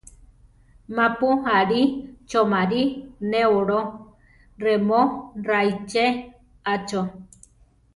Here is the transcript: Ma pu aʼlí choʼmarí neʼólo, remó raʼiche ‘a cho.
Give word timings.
Ma 0.95 1.05
pu 1.17 1.27
aʼlí 1.57 1.81
choʼmarí 2.29 2.81
neʼólo, 3.31 3.79
remó 4.63 4.99
raʼiche 5.47 6.05
‘a 6.71 6.73
cho. 6.87 7.01